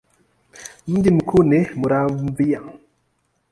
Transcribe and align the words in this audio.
Mji 0.87 1.11
mkuu 1.11 1.43
ni 1.43 1.67
Muramvya. 1.75 2.61